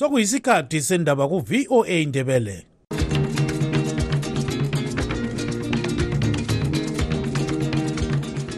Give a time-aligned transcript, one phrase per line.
[0.00, 2.64] sokuyisikhathi sendaba ku-voa indebele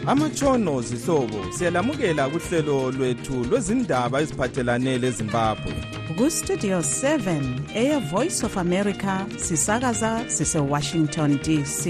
[0.07, 5.73] amatshono zihlobo siyalamukela kuhlelo lwethu lwezindaba eziphathelane lezimbabwe.
[6.17, 11.81] Kustudio 7 eye voice of america sisakaza sisewashington dc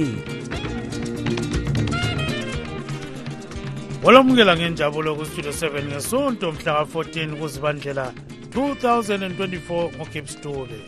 [4.04, 8.14] olamukela ngenjabulo kustudio 7 ngesonto mhla ka-14 kuzibandlela.
[8.56, 10.80] 2024 ngogibbs dube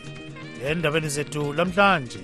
[0.66, 2.20] endabeni zethu lamhlanje.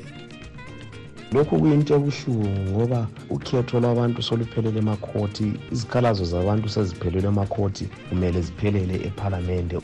[1.33, 9.79] Lokhu kuyinto ebuhlungu ngoba ukhetho lwabantu soluphelele emakhoti izikhalazo zabantu seziphelele emakhoti kumele ziphelele ephalamende.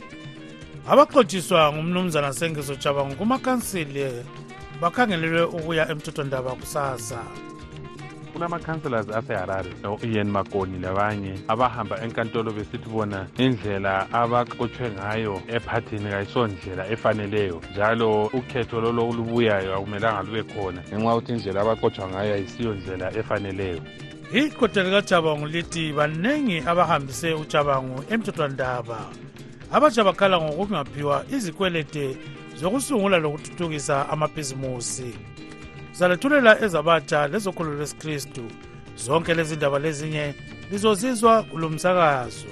[0.91, 4.23] Abaxotshiswa ngumnumzana sengizo jabango kumakhansili
[4.81, 7.21] bakhangelelwe ukuya emthethwandaba kusasa.
[8.39, 9.71] Kulama-councillors aseharare
[10.03, 18.81] ian makoni labanye abahamba enkantolo besithi bona indlela abaqotshwe ngayo ephathini kayisondlela efaneleyo njalo ukhetho
[18.81, 23.81] lolo olubuyayo akumelanga lube khona ngenxa yokuthi indlela abaqotshwa ngayo ayisiyo ndlela efaneleyo.
[24.33, 28.99] Iqoda likajabangu lithi baningi abahambise ujabangu emthethwandaba.
[29.71, 32.17] Abatsha bakhala ngokungaphiwa izikwelede
[32.55, 35.11] zokusungula lokuthuthukisa amabhizimusi
[35.99, 38.43] zalethulela ezabatsha lezokholo lwesikristu
[39.03, 40.35] zonke lezi ndaba lezinye
[40.71, 42.51] lizozizwa kulo msakazo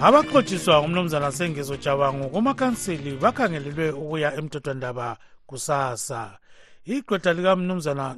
[0.00, 6.38] abaxotshiswa ngumnumzana sengezo jabangu kumakhansili bakhangelelwe ukuya emthethwandaba kusasa.
[6.84, 8.16] Igqwetha likamnumzana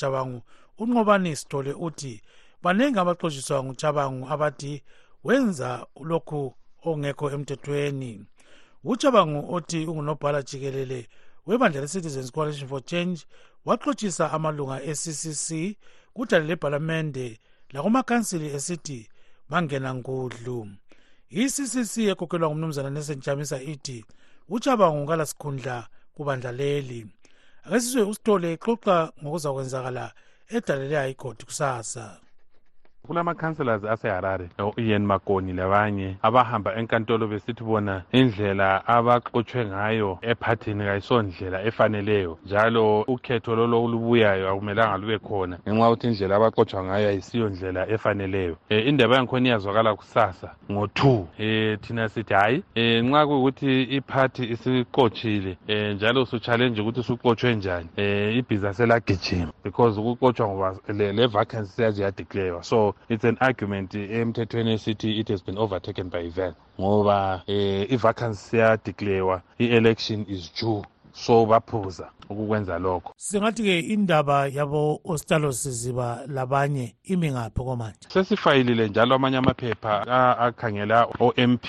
[0.00, 0.42] jabangu
[0.78, 2.22] unqobani sithole uthi
[2.62, 4.82] baningi abaxotshiswa nguchabangu abathi
[5.24, 8.24] wenza lokhu ongekho emthethweni.
[8.84, 11.08] Uchabangu othi ungunobhala jikelele
[11.46, 13.26] webandla le-citizens coalition for change
[13.66, 15.76] waxotshisa amalunga e-ccc
[16.14, 17.38] kudale lebhalamende
[17.72, 19.08] lakumakhansili esithi
[19.50, 20.68] bangena nkudlu
[21.30, 24.04] i-ccc ekhokhelwa ngumnumzana nesentshamisa ithi
[24.48, 25.76] uchabangu kalasikhundla
[26.14, 27.06] kubandla leli.
[27.64, 30.04] Ake sizwe usithole exoxa ngokuzakwenzakala
[30.48, 32.21] edalele hayikhoti kusasa
[33.12, 42.38] kulama-councillors aseharare ian makoni labanye abahamba enkantolo besithi bona indlela abaqotshwe ngayo ephathini kayisondlela efaneleyo
[42.46, 48.56] njalo ukhetho lolo olubuyayo akumelanga lube khona ngenxa yokuthi indlela abaqotshwa ngayo ayisiyo ndlela efaneleyo.
[48.70, 55.56] Um indaba yangikhona iyazwakala kusasa ngo-two um thina sithi hhayi um nxa kuyukuthi iphathi isiqotshile
[55.68, 62.02] um njalo usuchallenge ukuthi usuqotshwe njani um ibhiza selagijima because ukuqotshwa ngoba le vacancy seyaze
[62.02, 62.62] yadeclarewa.
[62.62, 63.90] So it's an argument.
[63.92, 70.82] Emthethweni esithi it has been overtaken by event ngoba eh i-vacancy siyadeclarewa i-election is due
[71.12, 73.14] so baphuza ukukwenza lokho.
[73.16, 80.06] Singathi-ke indaba yabo ostalos ziba labanye imi ngaphi komanje sesifayilile njalo amanye amaphepha
[80.38, 81.66] akhangela o-mp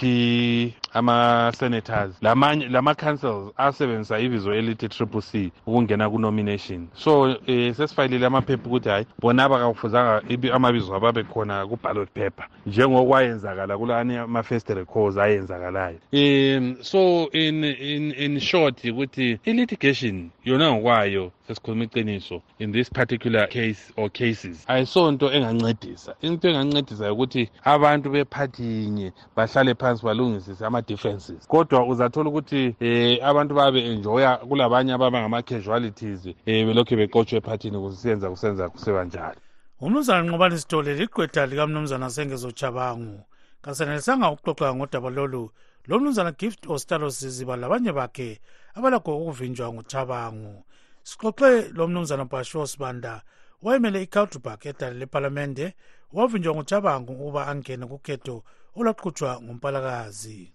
[0.94, 6.88] ama-senators lamanye lama-councils asebenzisa ibizo elithi triple c ukungena ku-nomination.
[6.96, 10.22] So um sesifayilile amaphepha ukuthi hhayi bona abakafuzanga
[10.54, 15.98] amabizo ababe khona ku-ballot paper njengokwayenzakala kulani ama-first records ayenzakalayo.
[16.14, 23.48] Um so in, in, in short ukuthi i-litigation yona ngokwayo sesikhuluma iqiniso in this particular
[23.48, 24.66] case or cases.
[24.68, 26.16] Ayisonto engancedisa.
[26.22, 31.48] Into engancedisa ukuthi abantu bephathinye bahlale phansi balungisise ama-differences.
[31.48, 38.30] Kodwa uzathola ukuthi um abantu babe enjoya kulabanye ababa ngama-casualities um belokhu beqotshwe ephathini kusiyenza
[38.30, 39.40] kusenza kusiba njalo
[39.82, 43.20] umnumzana nqobani sithole ligqwetha likamnumzana sengezojabangu
[43.64, 45.52] kasenelisanga ukuxoxa ngodaba lolu
[45.88, 48.40] lo mnumzana gift ostalos ziba labanye bakhe
[48.74, 50.64] abalakho ukuvinjwa nguchabangu
[51.04, 53.22] sixoxe lo mnumzana bashiwo sibanda
[53.62, 55.74] wayemele icultubark edale lephalamende
[56.14, 58.44] wavinjwa nguchabangu ukuba angene kukhetho
[58.78, 60.54] olwaqhutshwa ngumpalakazi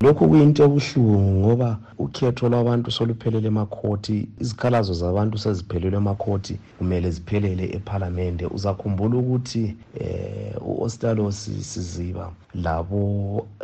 [0.00, 8.44] lokhu kuyinto ebuhlungu ngoba ukhetho lwabantu soluphelele emakhoti izikhalazo zabantu seziphelele emakhoti kumele ziphelele ephalamende.
[8.56, 9.64] Uzakhumbula ukuthi
[10.00, 11.38] eh u-ostalos
[11.70, 13.02] siziba labo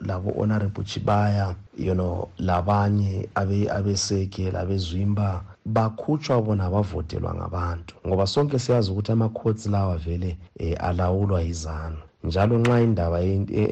[0.09, 3.29] labo honorable chibaya you know labanye
[3.77, 7.95] abeseke labezwimba bakhutshwa bona bavotelwa ngabantu.
[8.07, 13.19] Ngoba sonke siyazi ukuthi ama-courts lawa vele um alawulwa yizanu njalo nxa indaba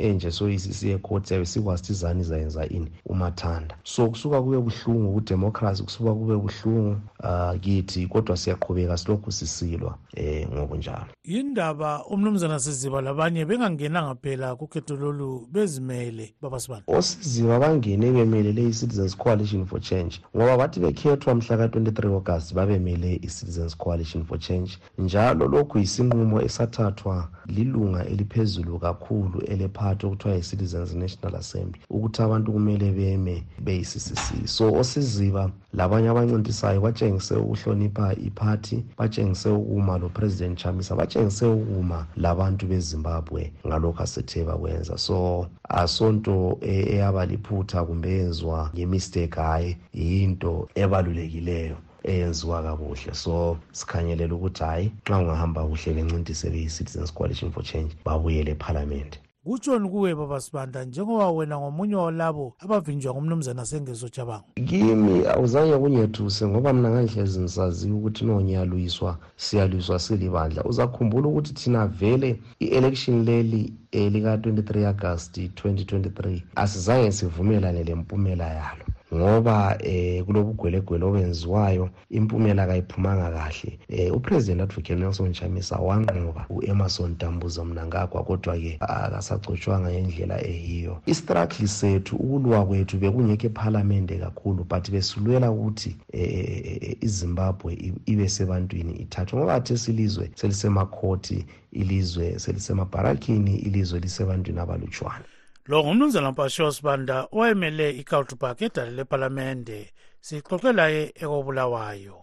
[0.09, 2.91] enje soyisisiye court siyabe sikwazi ukuthi izani izayenza ini?
[3.07, 3.75] Umathanda.
[3.85, 10.55] So kusuka kube buhlungu kudemocracy kusuka kube buhlungu uh, kithi kodwa siyaqhubeka silokhu sisilwa um
[10.55, 11.07] ngokunjalo.
[11.25, 19.67] Yindaba umnumzana siziba labanye bengangenanga phela kukhetho lolu bezimele babasibani osiziba bangene bemelele i-citizens coalition
[19.67, 25.79] for change ngoba bathi bekhethwa mhla ka-23 august babemele i-citizens coalition for change njalo lokhu
[25.79, 34.47] yisinqumo esathathwa lilunga eliphezulu kakhulu elephathi okuthiwa yi-citizens national assembly ukuthi abantu kumele beme beyi-ccc
[34.47, 36.81] so osiziba labanye abancintisayo
[37.13, 44.99] batshengise ukuhlonipha iphathi batshengise ukuma lo-president chamisa batshengise ukuma labantu bezimbabwe ngalokhu asethe bakwenza.
[44.99, 53.15] So asonto eyaba liphutha kumbe yenziwa ngemistake hhayi yinto ebalulekileyo eyenziwa kakuhle.
[53.15, 59.19] So sikhanyelela ukuthi hhayi nxa ungahamba kuhle bencintise beyi-citizens coalition for change babuyele ephalamende.
[59.45, 66.47] Kutshoni kuwe baba sibanda njengoba wena ngomunye walabo abavinjwa ngumnumzana sengezo jabango kimi awuzange kunyethuse
[66.47, 70.65] ngoba mna ngangihlezi ngisaziwe ukuthi no ngiyalwiswa siyalwiswa silibandla.
[70.65, 78.85] Uzakhumbula ukuthi thina vele i-election leli elika-23 agasti 2023 asizange sivumelane le mpumela yalo.
[79.15, 83.79] Ngoba eh kulobugwelegwele obenziwayo impumela kayiphumanga kahle.
[83.89, 91.01] Eh upresident advocate Nelson Chamisa wanqoba uEmerson Dambuza Mnangagwa kodwa ke akasagcotshwanga ngendlela eyiyo.
[91.07, 99.39] Istruggle sethu ukulwa kwethu bekungeke eparliament kakhulu but besulwela ukuthi eh iZimbabwe ibe sebantwini ithathwe.
[99.39, 105.25] Ngoba athe silizwe selisemakhoti ilizwe selisemabharakini ilizwe lisebantwini abalutshwana
[105.67, 109.79] lo ngumnumzana mpashiwa sibanda owayemele icultupark edale lepalamende
[110.21, 112.17] sixoxe laye ekobulawayo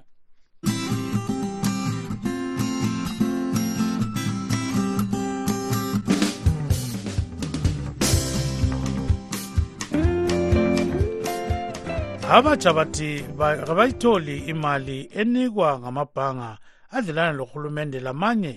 [12.35, 13.23] abatsha bathi
[13.67, 16.57] kabayitholi imali enikwa ngamabhanga
[16.95, 18.55] adlelana lohulumende lamanye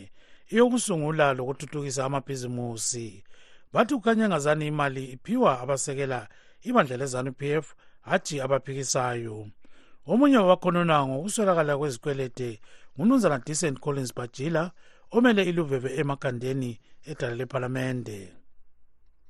[0.52, 3.24] eyokusungula lokuthuthukisa amabhizimusi.
[3.72, 6.28] Bathi kukhanya engazani imali iphiwa abasekela
[6.62, 9.46] ibandla lezanu p f hathi abaphikisayo.
[10.06, 12.60] Omunye wabakhonona ngokuswelakala kwezikwelede
[12.98, 14.70] ngunumzana decent collins bajila
[15.10, 18.32] omele iluveve emakhandeni edala lephalamende.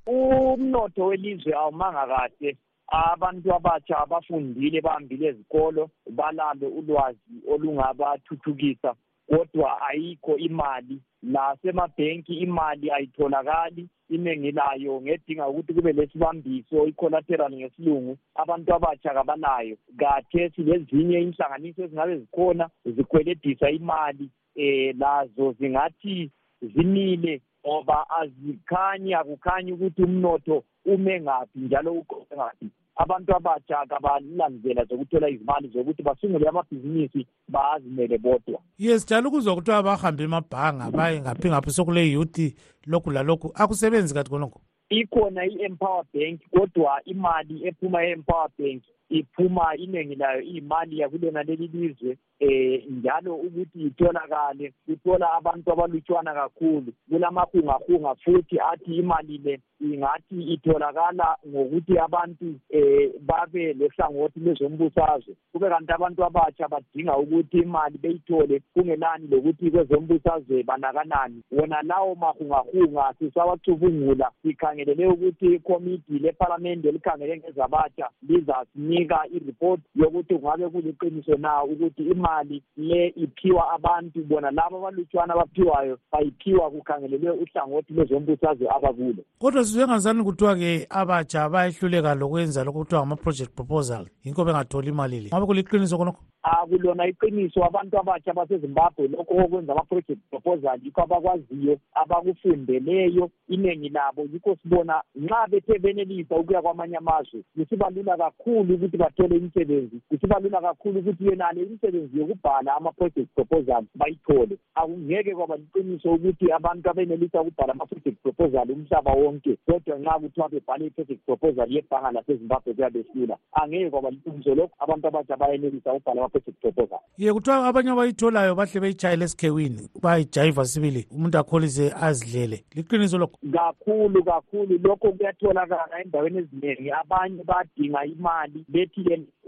[0.06, 2.56] Umnotho welizwe awumanga kahle.
[2.88, 8.94] Abantu abatsha abafundile bahambile ezikolo balalo ulwazi olungabathuthukisa
[9.28, 11.00] kodwa ayikho imali.
[11.22, 13.88] Nasemabhenki imali ayitholakali.
[14.14, 19.76] Iningi layo ngedinga ukuthi kube lesibambiso i-collateral ngesilungu abantu abatsha kabanayo.
[19.98, 26.30] Kathesi lezinye inhlanganiso ezingabe zikhona zikweledisa imali eh lazo zingathi
[26.62, 32.66] zimile ngoba azikhanyi akukhanyi ukuthi umnotho ume ngaphi njalo uqoqe ngaphi.
[32.96, 38.60] Abantu abatsha kabalandlela zokuthola izimali zokuthi basungule amabhizinisi bazimele bodwa.
[38.78, 42.40] Ye sijala ukuzwa kuthiwa bahambe emabhanga baye ngaphi ngaphi sokule youth
[42.86, 43.52] lokhu lalokhu.
[43.54, 44.60] Akusebenzi kathi khonokho
[44.92, 48.82] ikhona i-empower bank kodwa imali ephuma e-empower bank
[49.18, 56.92] iphuma iningi layo iyimali yakulona leli lizwe eh njalo ukuthi itholakale kuthola abantu abalutshwana kakhulu.
[57.10, 65.92] Kulamahungahunga futhi athi imali le ingathi itholakala ngokuthi abantu eh babe lehlangothi lezombusazwe kube kanti
[65.92, 71.42] abantu abatsha badinga ukuthi imali beyithole kungenani lokuthi kwezombusazwe banakanani.
[71.52, 81.36] Wona lawo mahungahunga sisawacubungula sikhangelele ukuthi ikomiti lephalamende elikhangele ngezabatsha lizasinika iripoti yokuthi kungabe kuliqiniso
[81.36, 89.22] na ukuthi imali le iphiwa abantu bona labo abalutshwana abaphiwayo bayiphiwa kukhangelelwe uhlangothi lwezombusazwe abakulo.
[89.38, 94.06] Kodwa sizwe ngazani kuthiwa-ke abatsha bayehluleka lokwenza lokhu kuthiwa ngama-project proposal?
[94.24, 95.28] Yinko bengatholi imali le?
[95.28, 97.64] Ngabe kuliqiniso khonokho akulona iqiniso.
[97.64, 104.22] Abantu abatsha basezimbabwe lokho okwenza ama-project proposal yikho abakwaziyo abakufundeleyo iningi labo.
[104.32, 110.00] Yikho sibona nxa bethe benelisa ukuya kwamanye amazwe kusiba lula kakhulu ukuthi bathole imisebenzi.
[110.08, 114.56] Kusiba lula kakhulu ukuthi yonale imisebenzi yokubhala ama-project proposal bayithole.
[114.74, 120.86] Akungeke kwaba liqiniso ukuthi abantu abenelisa ukubhala ama-project proposal umhlaba wonke kodwa nxa kuthiwa bebhale
[120.86, 126.60] i-project proposal yebhanga lasezimbabwe kuyabe silula angeke kwaba liqiniso lokho abantu abatsha bayenelisa ukubhala ama-project
[126.60, 126.98] proposal.
[127.18, 132.64] Ye kuthiwa abanye abayitholayo bahle beyitshayele esikhewini bayijayiva sibili umuntu akholise azidlele.
[132.74, 133.38] Liqiniso lokho?
[133.52, 134.78] Kakhulu kakhulu.
[134.84, 139.02] Lokho kuyatholakala endaweni eziningi abanye badinga imali bethi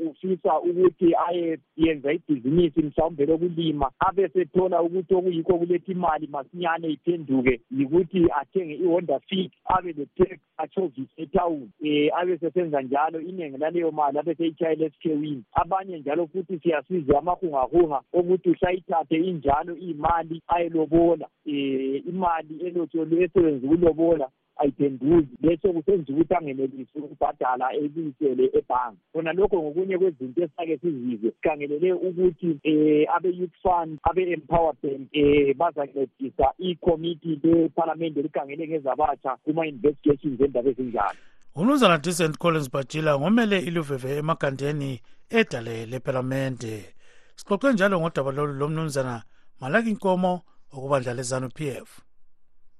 [0.07, 7.61] ufisa ukuthi aye yenza ibhizinisi mhlawumbe lokulima abe sethola ukuthi okuyikho kuletha imali masinyane iphenduke
[7.71, 14.19] yikuthi athenge i-honda fit abe le-tax achovise etawuni um abe sesenza njalo iningi laleyo mali
[14.19, 15.43] abe seyitshayela esikhewini.
[15.53, 21.29] Abanye njalo futhi siyasiza amahungahunga okuthi usayithathe injalo iyimali ayelobola.
[21.47, 24.29] Um imali elotsholwe esebenza ukulobola.
[24.57, 28.99] Ayiphenduzi bese kusenza ukuthi angenelisi ukubhadala ebuyisele ebhange.
[29.13, 31.31] Khona lokho ngokunye kwezinto esake sizizwe.
[31.31, 40.71] Sikhangelele ukuthi um abe-youth fund abe-empower bank um bazancedisa ikomiti lephalamende elikhangele ngezabatsha kuma-investigations endaba
[40.71, 41.19] ezinjalo.
[41.57, 46.95] Umnumzana decent collins bajila ngomele iluveve emagandeni edale lepalamente
[47.37, 49.23] sixoxe njalo ngodaba lolu lomnumzana
[49.61, 50.43] malaki nkomo
[50.73, 52.01] okubandla lezanu p f.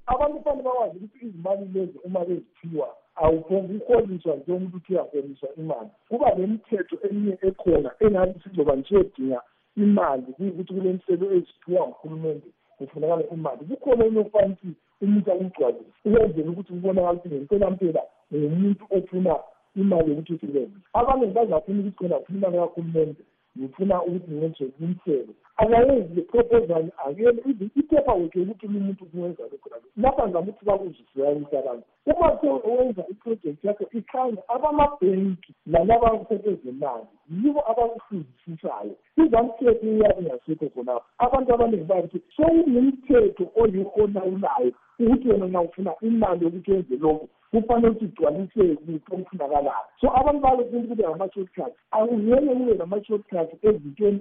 [0.07, 0.44] Abantu
[0.85, 5.91] bakwazi ukuthi izimali lezi uma beziphiwa awuphonge uholiswa njengomuntu uthi uyaholiswa imali.
[6.09, 9.41] Kuba nemithetho eminye ekhona engathi sizoba ngisiyodinga
[9.77, 12.49] imali kuyukuthi kule mhlelo eziphiwa nguhulumende
[12.79, 13.65] kufunakala imali.
[13.69, 14.69] Kukhona enye okufana ukuthi
[15.03, 18.03] umuntu akugcwalise ukwenzela ukuthi kubonakala ukuthi ngempelampela
[18.35, 19.35] ngumuntu ofuna
[19.77, 23.23] imali yokuthi usebenze abaningi bazafuna ukuthi khona funa imali kahulumende
[23.59, 27.43] ngifuna ukuthi ngenze umhlelo akayenzi le proposal akele
[27.77, 31.85] iphepha wethu yokuthi lo muntu kuwenza lokho nalo lapha ngizama ukuthi bakuzisiyanisa abantu.
[32.07, 41.07] Uma sewenza iprojekthi yakho ikhanya abamabhenki nalaba abasekezemali yibo abakuhluzisisayo izamthetho iyabe ingasekho khonapho.
[41.19, 47.89] Abantu abaningi bathi sowunomthetho oyiwo olawulayo ukuthi wena nxa ufuna imali yokuthi wenze lokho kufanele
[47.89, 54.21] ukuthi igcwalise lutho okufunakalayo so abantu balofuna kube ngama-shortcut akungeke kube nama-shortcut ezintweni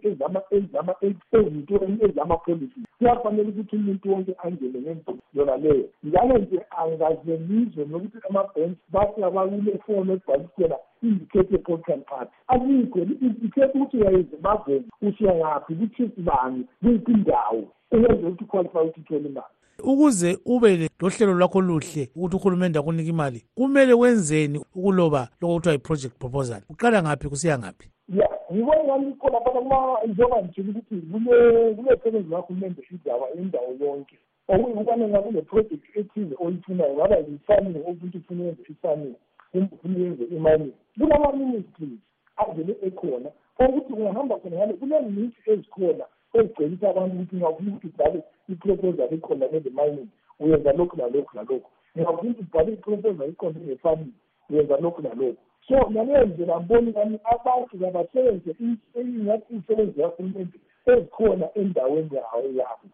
[1.31, 2.79] ezintweni ezama-policy.
[2.97, 5.89] Kuyafanele ukuthi umuntu wonke angene ngendlela yona leyo.
[6.03, 13.71] Njalo nje angaze ngizwe nokuthi ama-banks bathi abakule fono ebhalisela indicate ye-political party alikho indicate
[13.73, 19.53] ukuthi uyayenze bavele usiya ngaphi kuthi bani kuyiphi indawo uyenze ukuthi uqualify ukuthi uthole imali
[19.83, 26.15] ukuze ube lohlelo lwakho luhle ukuthi uhulumende akunika imali kumele wenzeni ukuloba lokho kuthiwa yi-project
[26.19, 26.61] proposal?
[26.69, 27.89] Uqala ngaphi kusiya ngaphi?
[28.09, 34.17] Ya ngibona ngani ikhona phana kuma njengoba ngitshela ukuthi kule kulesebenzi kahulumende indawo indawo yonke
[34.47, 39.15] okuyikubana ngabe kune-project ethize oyifunayo ngaba yi-farming ukuthi ufuna yenze i-farming
[39.51, 41.99] kumbe ufuna yenze i-mining kulama-ministries
[42.37, 49.13] avele ekhona okuthi ungahamba khona ngale kuneminisi ezikhona ezicebisa abantu ukuthi ngafuna ukuthi ubhale iproposal
[49.13, 50.09] ikhona nele mining
[50.39, 54.13] uyenza lokhu nalokhu nalokhu ngingafuna ukuthi ubhale iproposal ikhona ne-farming
[54.49, 58.55] uyenza lokhu nalokhu so ngaleyo ndlela mboni kami abantu kabasebenze
[58.95, 62.87] ingathi imisebenzi kahulumende ezikhona endaweni yawo yabo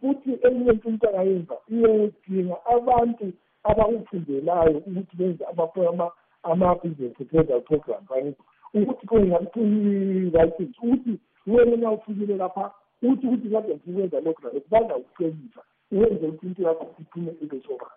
[0.00, 3.32] futhi eminye into into angayenza iyodinga abantu
[3.64, 5.44] abakufundelayo ukuthi benze
[6.42, 8.34] ama-business proposal program
[8.74, 12.70] ukuthi kungathi-license ukuthi wena na ufikile lapha
[13.02, 15.60] uthi ukuthi kade ngikwenza lokhu nalokhu bazawucebisa
[15.92, 17.90] uwenze ukuthi into yakho iphume ibe sobala.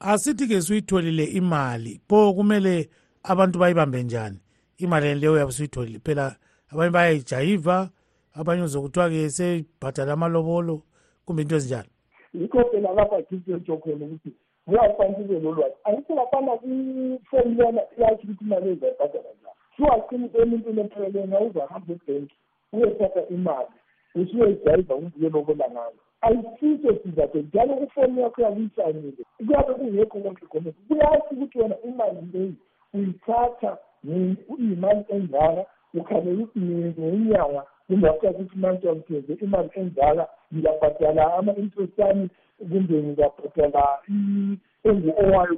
[0.00, 2.00] Asithi-ke suyitholile imali.
[2.08, 2.88] Pho kumele
[3.22, 4.38] abantu bayibambe njani?
[4.78, 6.36] Imali leyo yabe suyitholile phela
[6.72, 7.90] abanye bayayijayiva
[8.34, 10.82] abanye uzokuthiwa-ke sebhadala amalobolo
[11.24, 11.90] kumbe into ezinjalo.
[12.34, 14.32] Yikho phela lapha kisetsho khona ukuthi
[14.66, 19.58] kuyafanele ube lolwazi angithi lapana kufomulana yatsho ukuthi imali ezayibhadala njani.
[19.76, 22.36] Suwaqinisa emuntwini emphelele ngawuzahamba ebhenki.
[22.72, 23.74] Uyothatha imali
[24.14, 31.30] usuyoyijayiva umbuye lobola ngayo ayisiso sizatho njalo kufoni yakho yakuyisayinile kuyabe kungekho konke khona kuyasho
[31.32, 32.54] ukuthi wena imali leyi
[32.94, 35.62] uyithatha iyimali enjala
[35.94, 37.62] ukhanele ukuthi ngenyanga
[38.10, 43.98] after six months ngithenze imali enjala ngiyabhadala ama-interest ami kumbe ngiyabhadala
[44.84, 45.54] engu-owayo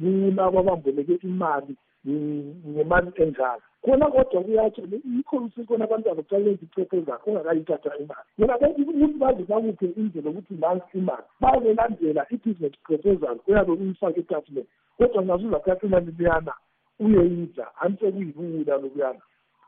[0.00, 1.74] kulabo abamboleke imali
[2.06, 8.28] ngemali enjalo khona kodwa kuyatsho yikho sikhona abantu abakuqala izicepeza ungakayithatha imali.
[8.38, 14.68] Yona ukuthi baze bakuphe indlela yokuthi nansi imali bazelandela i-business proposal uyabe uyifake etafuleni.
[14.98, 16.52] Kodwa ngazuzathatha imali liyana
[17.00, 19.22] uyeyidla ansekuyibula lokuyana.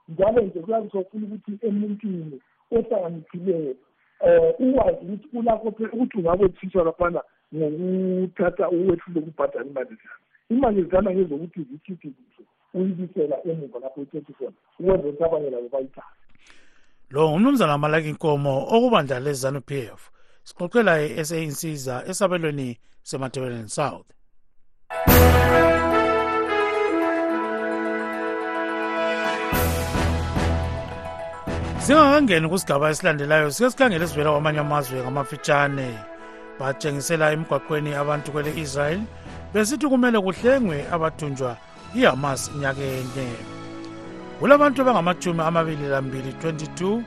[0.09, 2.41] Njalo nje kuyabe sofuna ukuthi emuntwini
[2.73, 3.75] ohlakaniphileyo
[4.59, 7.23] um ukwazi ukuthi ulakho ukuthi ungabothiswa laphana
[7.55, 12.45] ngokuthatha uwehlule ukubhadala imali zana imali zana ngezokuthi zikhiphe kuhle
[12.75, 16.23] uyibisela emuva lapho uthethe khona ukwenza ukuthi abanye labo bayithathe
[17.11, 20.11] lo ngumnumzana malaki inkomo okubandla lezanu p f
[20.45, 24.09] sixoxela i-sa insiza esabelweni sematebeleni south.
[31.83, 35.89] Singakangeni kusigaba esilandelayo sike sikhangele esivela kwamanye amazwe ngamafitshane
[36.59, 39.05] batshengisela emgwaqweni abantu kwele israyeli
[39.55, 41.57] besithi kumele kuhlengwe abathunjwa
[41.95, 43.29] ihamas nyaka enye.
[44.39, 47.03] Kulabantu abangamachumi amabili lambili 22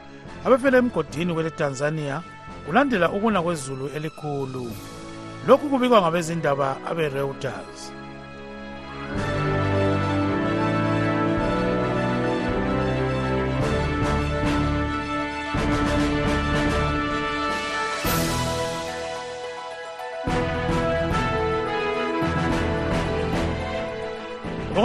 [0.46, 2.22] abefela emgodini kwele tanzania
[2.66, 4.72] kulandela ukuna kwezulu elikhulu.
[5.48, 7.92] Lokhu kubikwa ngabezindaba abe-reuters.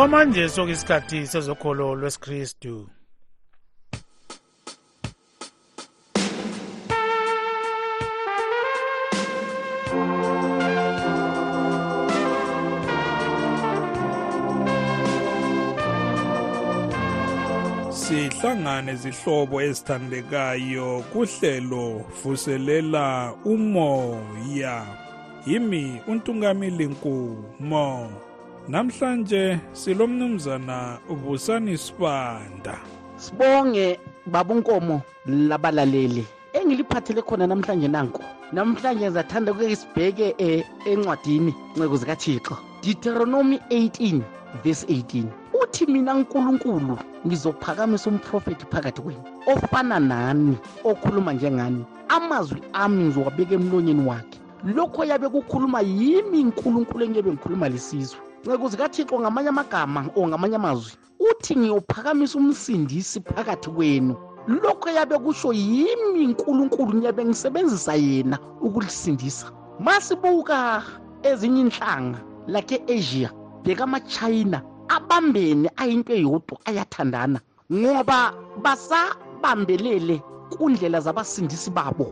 [0.01, 2.89] Okwamanje sokuyisikhathi sezokholo lwesikristu.
[18.01, 21.87] Sihlangane zihlobo ezithandekayo kuhlelo
[22.23, 24.77] vuselela umoya.
[25.47, 28.11] Yimi untungamili nkumo.
[28.71, 32.79] Namhlanje silomnumzana Vusani Sibanda.
[33.17, 36.25] Sibonge babunkomo labalaleli.
[36.53, 38.23] Engiliphathele khona namhlanje nanko
[38.53, 42.57] namhlanje ngizathanda ukuke sibheke eh, encwadini nceko zikathixo.
[42.83, 44.21] Deuteronomy 18
[44.63, 45.25] verse 18
[45.63, 51.85] uthi mina nkulunkulu ngizophakamisa umprofethi phakathi kwenu ofana nani okhuluma njengani.
[52.09, 54.39] Amazwi ami ngizowabeka emlonyeni wakhe.
[54.65, 58.30] Lokho yabe kukhuluma yimi nkulunkulu engiyabe ngikhuluma lesizwe.
[58.45, 64.17] Nceko zikathixo ngamanye amagama or ngamanye amazwi uthi ngiyophakamisa umsindisi phakathi kwenu.
[64.49, 69.47] Lokho yabe kusho yimi nkulunkulu ngiyabe ngisebenzisa yena ukulisindisa
[69.79, 70.83] masibuka
[71.23, 73.31] ezinye inhlanga like asia
[73.65, 77.41] bheka amachina abambene ayinto eyodwa ayathandana
[77.73, 78.33] ngoba
[78.65, 80.17] basabambelele
[80.53, 82.07] kundlela zabasindisi babo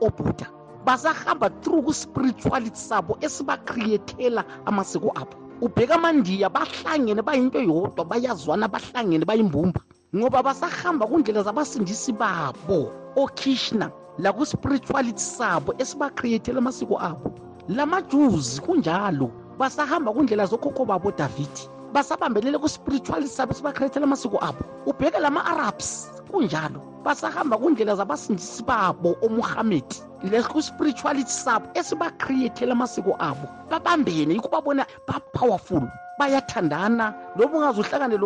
[0.00, 0.46] obuda
[0.84, 5.39] basahamba through ku-spirituality sabo esibakriyethela amasiko abo.
[5.60, 9.80] Ubheka amandiya bahlangene bayinto yodwa bayazwana bahlangene bayimbumba.
[10.16, 17.30] Ngoba basahamba kundlela zabasindisi babo okrishna laku-spirituality sabo esibakriyethela amasiko abo.
[17.68, 24.64] Lamajuzi kunjalo basahamba kundlela zokhokho babo davidi basabambelele ku-spirituality sabo esibakriyethela amasiko abo.
[24.86, 26.89] Ubheke lama-arabs kunjalo.
[27.04, 29.98] Basahamba kundlela zabasindisi babo omuhamedi
[30.30, 35.88] leku-spirituality sabo esibakriyethela amasiko abo babambene yikho babona ba-powerful
[36.20, 37.14] bayathandana.
[37.36, 38.16] Loba ungaze uhlakane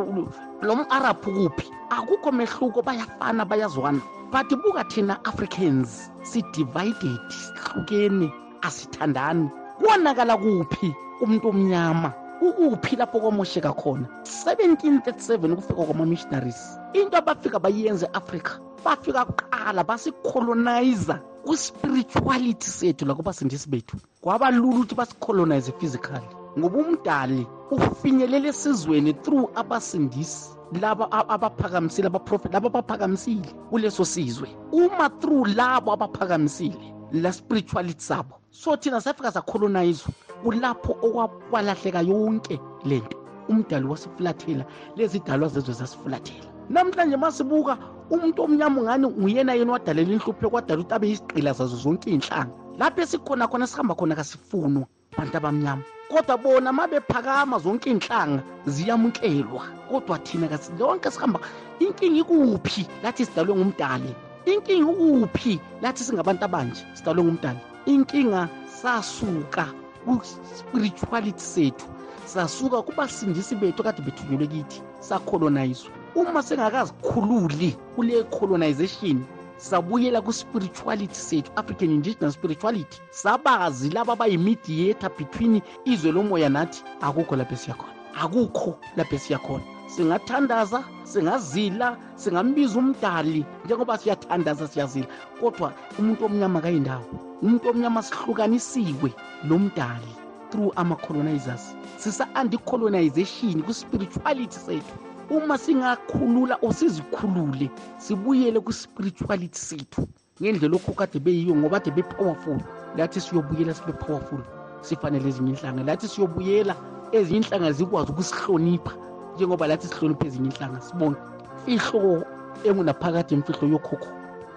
[0.63, 1.71] lom-arabhu kuphi?
[1.91, 4.03] Akukho mehluko bayafana bayazwana.
[4.33, 8.33] But buka thina africans si-divided sihlukene
[8.63, 9.51] asithandani.
[9.79, 12.13] Konakala kuphi umuntu omnyama?
[12.43, 14.09] Ukuphi lapho kwamosheka khona?
[14.25, 23.97] 1737 kufika kwama-missionaries into abafika bayenze e-afrika bafika kuqala basicolonizer kwi-spirituality sethu lakubasindisi bethu.
[24.21, 26.29] Kwaba lula ukuthi basicolonize physically
[26.59, 34.49] ngoba umdali ufinyelele esizweni through abasindisi laba abaphakamisile abaprofeti laba abaphakamisile kuleso sizwe.
[34.73, 38.41] Uma through labo abaphakamisile la spirituality sabo.
[38.51, 43.19] So thina safika sacolonizwa kulapho okwalahleka yonke lento.
[43.49, 44.65] Umdali wasifulathela
[44.97, 46.54] lezi dalwa zezwe zasifulathela.
[46.71, 47.79] Namhlanje masibuka
[48.11, 52.53] umuntu omnyama ungani nguyena yena wadalela inhlupho kwadala ukuthi abe yisigqila zazo zonke iy'nhlanga.
[52.79, 55.83] Lapho esikhona khona sihamba khona kasifunwa bantu abamnyama.
[56.11, 59.65] Kodwa bona ma bephakama zonke iy'nhlanga ziyamukelwa.
[59.89, 60.49] Kodwa thina
[60.79, 61.41] lonke sihamba
[61.81, 64.15] inkinga ikuphi lathi sidalwe ngumdali?
[64.47, 67.61] Inkinga ikuphi lathi singabantu abanje sidalwe ngumdali?
[67.87, 69.67] Inkinga sasuka
[70.05, 71.87] ku-spirituality sethu
[72.27, 79.25] sasuka kubasindisi bethu kade bethunyelwe kithi sacolonizwa uma singakazikhululi kule colonization
[79.57, 83.01] sabuyela ku-spirituality sethu african indigenous spirituality.
[83.11, 91.97] Sabazi laba abayi-mediator between izwe lomoya nathi akukho lapho esiyakhona akukho lapho esiyakhona singathandaza singazila
[92.15, 95.07] singambiza umdali njengoba siyathandaza siyazila.
[95.41, 97.05] Kodwa umuntu omnyama kayindawo
[97.43, 99.13] umuntu omnyama sihlukanisiwe
[99.45, 100.15] nomdali
[100.51, 101.75] through ama-colonizers.
[101.97, 104.95] Sisa-anti-colonization ku-spirituality sethu
[105.31, 110.07] uma singakhulula or sizikhulule sibuyele ku-spirituality sethu
[110.41, 112.59] ngendlela okho kade beyiyo ngoba kade be-powerful.
[112.97, 114.41] Lathi siyobuyela sibe powerful.
[114.83, 115.83] Sifanele ezinye inhlanga.
[115.83, 116.75] Lathi siyobuyela
[117.13, 118.93] ezinye inhlanga zikwazi ukusihlonipha.
[119.35, 121.21] Njengoba lathi sihloniphe ezinye inhlanga sibonke
[121.65, 122.25] fihlo
[122.65, 124.09] engunaphakathi emfihlo yokhokho.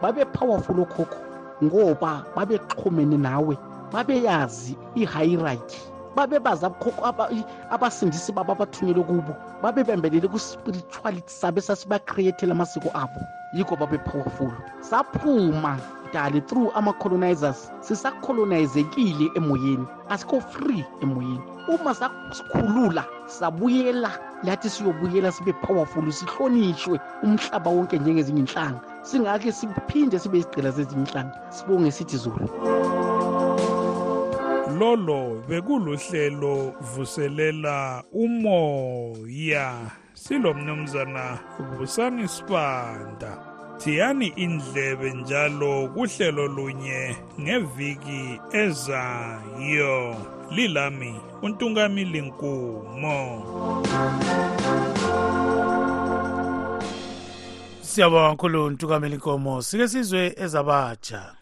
[0.02, 1.20] Babe-powerful okhokho
[1.64, 3.58] ngoba babexhumene nawe
[3.92, 5.82] babeyazi i-hierarchy.
[6.18, 6.66] Babebazi
[7.70, 13.22] abasindisi babo abathunyelwe kubo babebembelele ku-spirituality sabe sasibakriyethela amasiko abo.
[13.54, 14.52] Yikho babe-powerful
[14.82, 15.78] saphuma
[16.14, 17.72] dali through ama-colonizers.
[17.82, 19.86] Sisacolonizekile emoyeni.
[20.10, 21.44] Asikho free emoyeni.
[21.68, 24.12] Uma sasikhulula sabuyela
[24.44, 28.80] lathi siyobuyela sibe powerful sihlonishwe umhlaba wonke njengezinye inhlanga.
[29.04, 31.32] Singake siphinde sibe isigqila zezinye inhlanga.
[31.50, 32.50] Sibonge sithi zulu.
[34.80, 39.92] Lolo bekuluhlelo vuselela umoya.
[40.14, 41.40] Silomnumzana
[41.78, 43.38] busani sibanda.
[43.78, 50.16] Thiyani indlebe njalo kuhlelo lunye ngeviki ezayo.
[50.52, 53.18] Lilami untungamili nkumo.
[57.82, 59.62] Siyabonga kakhulu ntukameli nkomo.
[59.62, 61.38] Sike sizwe ezabatsha.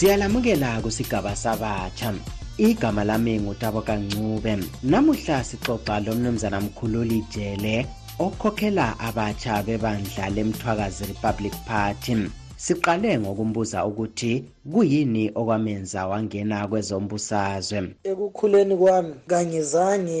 [0.00, 2.14] Siyalamukela kusigaba sabatsha.
[2.58, 7.86] Igama lami ngutabo kancube namuhla sixoxa lomnumzana mkhululi jele
[8.18, 12.16] okhokhela abatsha bebandla lemthwakazi republic party.
[12.64, 14.32] Siqale ngokumbuza ukuthi
[14.72, 20.20] kuyini okwamenza wangena kwezombusazwe ekukhuleni kwami kangizange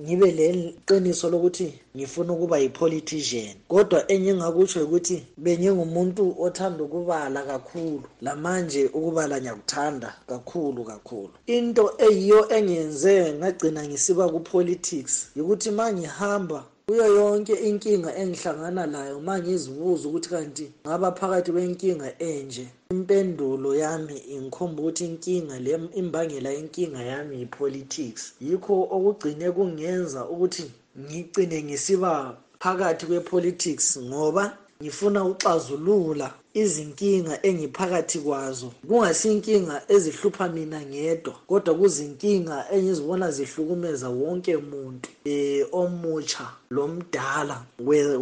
[0.00, 3.54] ngibe leqiniso lokuthi ngifuna ukuba yi-politician.
[3.68, 11.32] Kodwa engingakutsho ukuthi bengingumuntu othanda ukubala kakhulu lamanje ukubala ngiyakuthanda kakhulu kakhulu.
[11.46, 19.38] Into eyiyo engenze ngagcina ngisiba ku-politics yikuthi ma ngihamba kuyo yonke inkinga engihlangana layo ma
[19.38, 22.66] ngizibuza ukuthi kanti ngaba phakathi kwenkinga enje?
[22.90, 28.22] Impendulo yami ingikhomba ukuthi inkinga le imbangela yenkinga yami yi-politics.
[28.40, 30.64] Yikho okugcine kungenza ukuthi
[30.98, 32.12] ngigcine ngisiba
[32.58, 34.44] phakathi kwe-politics ngoba
[34.82, 36.28] ngifuna ukuxazulula
[36.62, 38.68] izinkinga engiphakathi kwazo.
[38.88, 47.56] Kungasinkinga ezihlupha mina ngedwa kodwa kuzinkinga engizibona zihlukumeza wonke muntu eh omutsha lomdala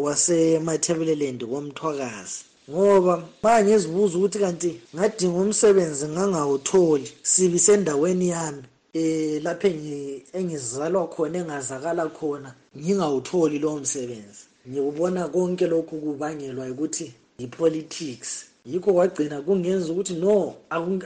[0.04, 2.40] wasemathebeleland komthwakazi.
[2.70, 8.64] Ngoba ma ngizibuza ukuthi kanti ngadinga umsebenzi ngangawutholi sibi sendaweni yami
[9.00, 9.68] eh lapho
[10.38, 14.44] engizalwa khona engazakala khona ngingawutholi lowo msebenzi.
[14.70, 18.30] Ngikubona konke lokhu kubangelwa ukuthi yi-politics.
[18.66, 20.54] Yikho kwagcina kungenza ukuthi no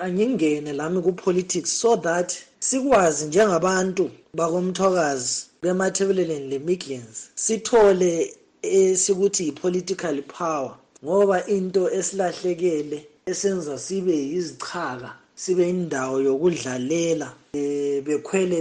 [0.05, 10.73] angingene lami ku-politics so that sikwazi njengabantu bakomthwakazi bemathebeleleni le-midlands sithole esikuthi yi-political power
[11.05, 12.99] ngoba into esilahlekele
[13.31, 15.11] esenza sibe yizichaka
[15.41, 18.59] sibe indawo yokudlalela eh bekhwele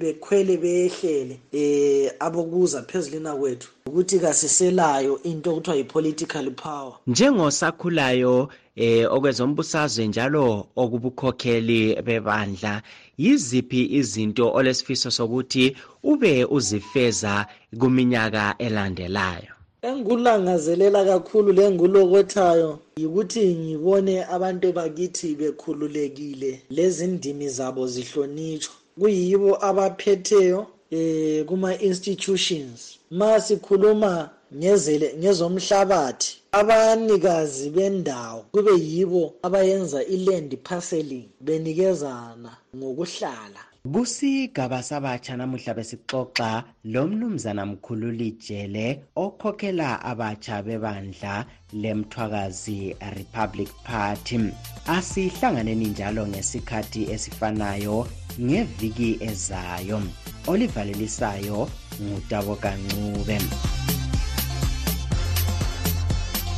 [0.00, 6.92] bekhwele behlele eh abokuza phezulina kwethu ukuthi kasiselayo into okuthiwa yi-political power.
[7.06, 12.82] Njengosakhulayo eh okwezombusazwe njalo okubukhokheli bebandla
[13.18, 17.46] yiziphi izinto olesifiso sokuthi ube uzifeza
[17.80, 19.55] kuminyaka elandelayo?
[19.82, 26.60] Engikulangazelela kakhulu lengulokothayo yikuthi ngibone abantu bakithi bekhululekile.
[26.70, 28.74] Lezindimi zabo zihlonitshwa.
[29.00, 40.56] Kuyibo abaphetheyo eh kuma institutions ma sikhuluma ngezele ngezomhlabathi abanikazi bendawo kube yibo abayenza iland
[40.56, 43.62] parceling benikezana ngokuhlala.
[43.92, 54.38] Kusigaba sabatsha namuhla besixoxa lomnumzana mkhululi jele okhokhela abatsha bebandla lemthwakazi republic party.
[54.86, 58.06] Asihlanganeni njalo ngesikhathi esifanayo
[58.40, 60.02] ngeviki ezayo
[60.46, 61.68] olivalelisayo
[62.02, 63.38] ngutabo kancube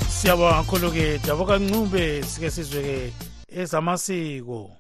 [0.09, 3.13] siyabonga kakhulu-ke dabo kancube sike sizwe-ke
[3.49, 4.71] ezamasiko.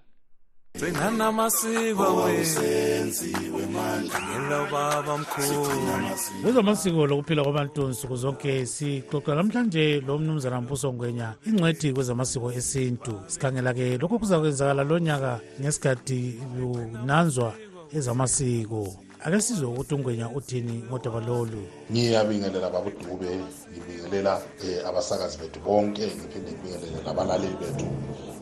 [6.42, 13.20] Kwezamasiko lokuphila kwabantu nsuku zonke sixoxa namhlanje lo mnumzana mbuso ngwenya ingcwethi kwezamasiko esintu.
[13.26, 17.52] Sikhangela-ke lokho kuzakwenzakala lo nyaka ngesikhathi kunanzwa
[17.92, 18.94] ezamasiko.
[19.24, 21.62] Ake sizwe ukuthi ungwenya uthini ngodaba lolu?
[21.90, 23.30] Ngiyabingelela babudube
[23.70, 27.86] ngibingelela um abasakazi bethu bonke ngiphinde ngibingelele nabalaleli bethu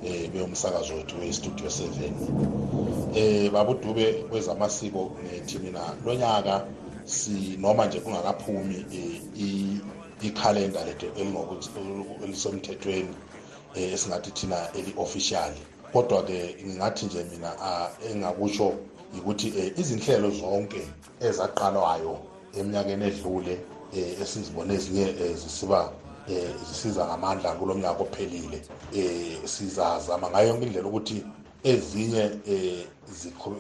[0.03, 2.15] um beyomsakazi wethu westudio seven.
[3.17, 6.65] Um babudube kwezamasiko ngithi mina lo nyaka
[7.05, 8.85] sinoma nje kungakaphumi
[9.41, 9.81] um
[10.23, 11.07] ikhalenda lethu
[12.25, 13.09] elisemthethweni
[13.77, 15.61] um esingathi thina eli-officially
[15.93, 17.53] kodwa-ke ngingathi nje mina
[18.11, 18.73] engakusho
[19.19, 20.83] ukuthi eh, izinhlelo zonke
[21.21, 22.19] ezaqalwayo
[22.59, 23.55] eminyakeni edlule
[23.97, 25.07] eh, esizibone ezinye
[26.31, 28.63] eh, zisiza ngamandla kulo mnyaka ophelile.
[28.95, 31.25] Eh sizazama ngayo yonke indlela ukuthi
[31.65, 32.85] ezinye um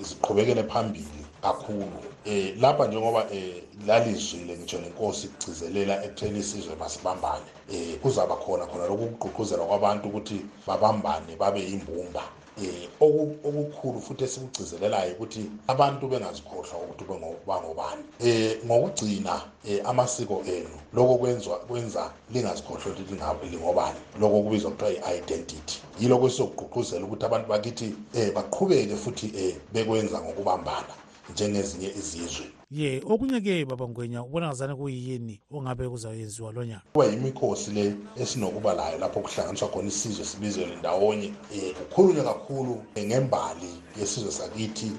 [0.02, 2.02] ziqhubekele phambili kakhulu.
[2.26, 7.44] Um lapha njengoba um lalizwile ngitsho nenkosi kugcizelela ekutheni isizwe masibambane.
[7.70, 12.22] Um kuzaba khona khona lokhu kugqugquzela kwabantu ukuthi babambane babe yimbumba.
[12.62, 17.04] Eh okukhulu futhi esikugcizelelayo ukuthi abantu bengazikhohlwa ukuthi
[17.46, 18.04] bangobani.
[18.20, 19.40] Eh ngokugcina
[19.84, 23.98] amasiko enu lokho kwenzwa kwenza lingazikhohlwa ukuthi lingobani.
[24.20, 25.80] Lokho kubizwa kuthiwa i-identity.
[26.00, 30.94] Yilokho esizokugqugquzela ukuthi abantu bakithi um baqhubeke futhi um bekwenza ngokubambana
[31.30, 32.55] njengezinye izizwe.
[32.70, 36.84] Ye okunye-ke baba ngwenya ubona ngazane kuyini ongabe kuzayenziwa lo nyaka?
[36.92, 43.70] Kuba yimikhosi le esinokuba layo lapho kuhlanganiswa khona isizwe sibizele ndawonye um kukhulunywe kakhulu ngembali
[43.98, 44.92] yesizwe sakithi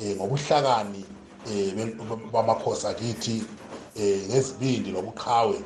[0.00, 1.04] um ngobuhlakani
[1.46, 3.44] um bamakhosi akithi
[3.96, 5.56] um ngezibindi nobuqhawe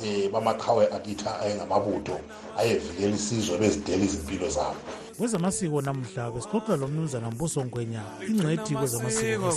[0.00, 2.20] um bamaqhawe akithi ayengamabutho
[2.58, 5.05] ayevikela isizwe bezidela izimpilo zabo.
[5.16, 9.48] kwezamasiko namhla ke sixoxa lo mnumzana mbuso ngwenya ingcwethi kwezamasiko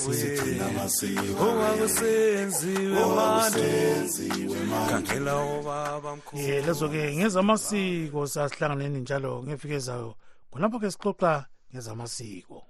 [6.33, 10.15] um lezo ke ngezamasiko sasihlanganeni njalo ngefike ezayo
[10.51, 12.63] khonapho ke sixoxa ngezamasiko.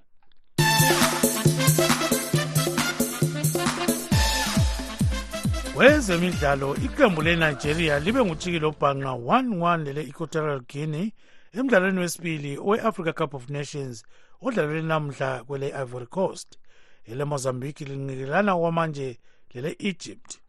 [5.74, 11.12] Kwezemidlalo iqembu lenigeria libe ngutshikilo bhanqa 1-1 lele equatorial guinea
[11.54, 14.04] emdlalweni wesibili owe-africa cup of nations
[14.42, 16.60] odlalwe namhla kwele-ivory coast
[17.06, 19.20] ele-mozambique linqikelana kwamanje
[19.54, 20.40] lele-egypt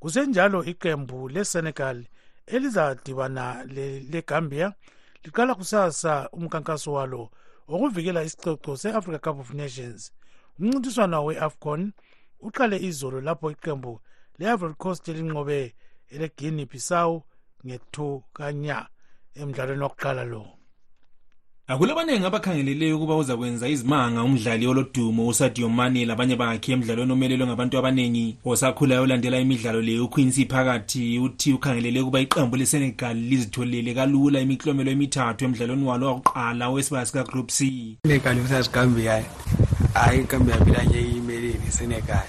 [0.00, 2.04] kusenjalo iqembu lesenegal
[2.46, 3.64] elizadibana
[4.12, 4.72] legambia
[5.24, 7.30] liqala kusasa umkankaso walo
[7.68, 10.12] wokuvikela isicoco se-africa cup of nations.
[10.58, 11.92] Umncintiswano we-afcon
[12.40, 14.00] uqale izolo lapho iqembu
[14.38, 15.74] le-ivory coast elinqobe
[16.10, 17.22] eleguinea bissau
[17.66, 18.88] ngethu kanya
[19.34, 20.58] emdlalweni wokuqala lo.
[21.68, 28.38] Akulabaningi abakhangeleleyo ukuba uzakwenza izimanga umdlali olodumo usadio mane labanye bakhe emdlalweni omelelwe ngabantu abaningi.
[28.44, 31.18] Osakhulayo olandela imidlalo le uquincy phakathi.
[31.18, 37.98] Uthi ukhangelele ukuba iqembu lesenegal lizitholele kalula imiklomelo emithathu emdlalweni walo wakuqala owesibaya sikagroup c.
[38.02, 39.24] Senegal usazigambia
[39.94, 42.26] hayi igambia phela nje iyimelele isenegal.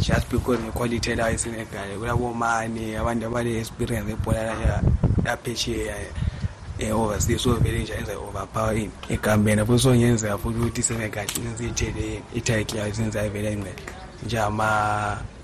[0.00, 4.82] Just because ngequality layo isenegal kulabomane abantu abale-experience ebhola
[5.24, 6.37] laphesheya e-overseas
[6.78, 12.22] i-oversteer sovele nje enza i-overpower ini egambeni futhi songenzeka futhi ukuthi sevengahle senze ithele ini
[12.34, 13.92] ithayikiyayo senze ayivele ingqeqa
[14.24, 14.68] njengama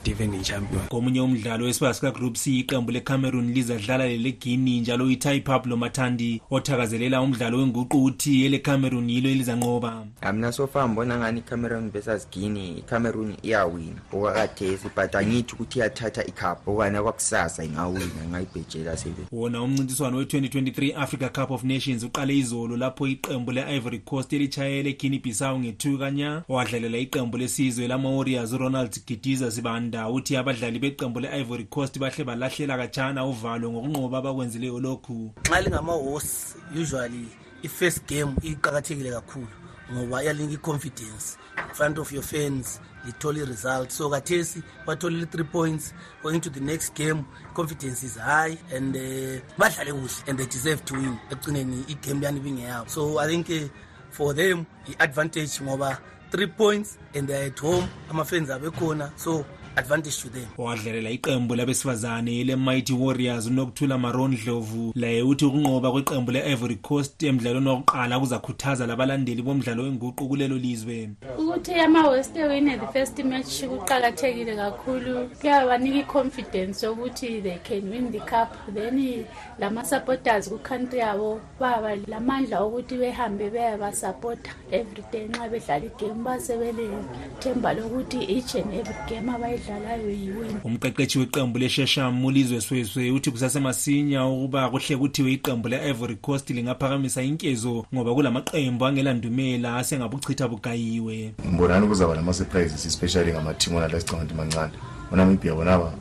[0.05, 0.83] defending champion.
[0.88, 7.59] Komunye umdlalo wesibaya sikagroup c iqembu lecameroon lizadlala leleguini njalo itai pablo mathandi othakazelela umdlalo
[7.59, 12.79] wenguqu uthi elecameroon yilo elizanqoba mina sofa ngibona ngani icameroon versus guinea?
[12.79, 14.01] Icameroon iyawina.
[14.12, 16.69] Okwakathesi but angithi ukuthi iyathatha icup.
[16.69, 23.07] Okanye kwakusasa ingawina ingayibhejela sebe wona umncintiswano we-2023 africa cup of nations uqale izolo lapho
[23.07, 29.94] iqembu le-ivory coast elitshayele guinea bissau ngethu kanya owadlalela iqembu lesizwe lama-warriors uronald gidiza sibanda
[29.95, 35.33] ukwanda uthi abadlali beqembu le-ivory coast bahle balahlela katshana uvalo ngokunqoba abakwenzileyo lokhu.
[35.47, 37.29] Nxa lingama-hosi usually
[37.63, 39.47] i-first game iqakathekile kakhulu
[39.93, 41.39] ngoba iyalinka i-confidence
[41.73, 43.91] front of your fans lithole i-result.
[43.91, 49.41] So kathesi batholile i-three points going to the next game confidence is high and uh,
[49.59, 53.69] badlale kuhle and they deserve to win ekugcineni igame yani ibingeyabo so i think uh,
[54.11, 55.99] for them i-advantage ngoba
[56.31, 59.45] three points and they're at home ama-fans abekhona so
[59.77, 60.47] advantage to them.
[60.59, 67.69] Wadlalela iqembu labesifazane le-mighty warriors unokuthula maron dlovu laye uthi ukunqoba kweqembu le-ivory coast emdlalweni
[67.69, 71.11] wokuqala kuzakhuthaza labalandeli bomdlalo wenguqu kulelo lizwe.
[71.39, 75.29] Ukuthi ama-west wine the first match kuqakathekile kakhulu.
[75.41, 78.57] Kuyabanika i-confidence yokuthi they can win the cup.
[78.75, 79.27] Then
[79.59, 86.25] lama-supporters ku-country yabo baba lamandla okuthi behambe beyabasapota everyday nxa bedlala igame.
[86.25, 89.29] Basebelethemba lokuthi each and every game
[89.64, 96.50] abayidlalayo yiwini umqeqeshi weqembu leshesham ulizwe sweswe uthi kusasemasinya ukuba kuhle kuthiwe iqembu le-ivory coast
[96.50, 101.35] lingaphakamisa inkezo ngoba kulamaqembu angelandumela asengabuchitha bugayiwe.
[101.53, 104.72] Mbonani kuzaba lama-surprises especially ngama-team wona la sicabanga ukuthi mancane.
[105.12, 105.92] Onamibia bonaba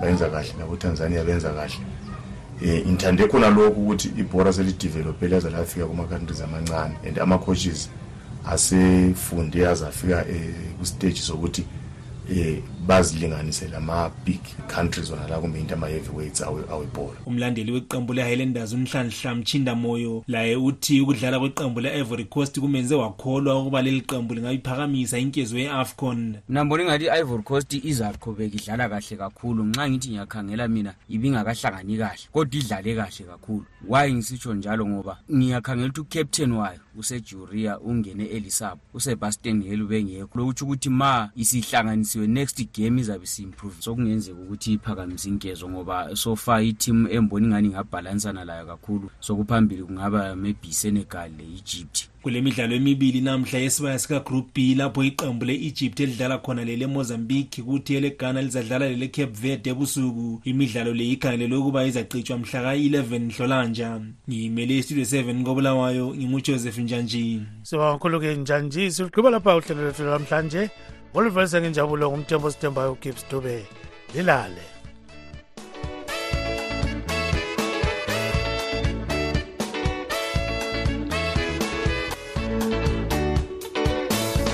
[0.00, 1.74] bayenza kahle nabotanzania benza kahle.
[2.62, 7.90] Um ngithande khona lokhu ukuthi ibhora selidevelophe laze lafika kuma-countries amancane and ama-coaches
[8.46, 11.64] asefunde azafika um kwisteji sokuthi
[12.30, 14.40] eh bazilinganise lama big
[14.74, 20.56] countries wona la kumbe into ama heavyweights awebhola umlandeli weqembu le-highlanders unhlanhla mchinda moyo laye
[20.56, 26.36] uthi ukudlala kweqembu le-ivory coast kumenze wakholwa ukuba leli qembu lingayiphakamisa inkezo ye-afcon.
[26.48, 29.64] Mina mbona ingathi i-ivory coast izaqhubeka idlala kahle kakhulu.
[29.64, 33.64] Nxa ngithi ngiyakhangela mina ibingakahlangani kahle kodwa idlale kahle kakhulu.
[33.88, 40.64] Why ngisitsho njalo ngoba ngiyakhangela ukuthi ucaptain wayo usejuria ungene elisabo usebastian hill bengekho lokutsho
[40.64, 47.46] ukuthi ma isihlanganisiwe next game izabe si-improve sokungenzeka ukuthi iphakamise inkezo ngoba sofa iteam emboni
[47.46, 49.10] ingani ingabhalansana layo kakhulu.
[49.20, 52.10] Sokuphambili kungaba maybe isenegal le-egypt.
[52.22, 57.94] Kule midlalo emibili namhla yesibaya sikagroup b lapho iqembu le-egypt elidlala khona lele mozambique kuthi
[57.94, 60.40] eleghana lizadlala lele cape verde ebusuku.
[60.44, 67.92] Imidlalo le ikhangelelwe ukuba izacitshwa mhla ka-11 nhlolanja ngiyimele istudio 7 kobulawayo ngingujoseph njanji sibonga
[67.92, 70.70] kakhulu-ke njanji siligqiba lapha uhlelo lwethu lwamhlanje
[71.14, 73.66] oluvelise ngenjabulo ngumthembo osithembayo ugibbs dube.
[74.14, 74.69] Lilale